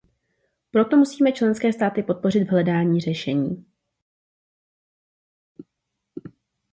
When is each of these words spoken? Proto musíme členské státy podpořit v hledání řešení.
Proto 0.71 0.97
musíme 0.97 1.31
členské 1.31 1.73
státy 1.73 2.03
podpořit 2.03 2.43
v 2.43 2.51
hledání 2.51 2.99
řešení. 3.01 3.65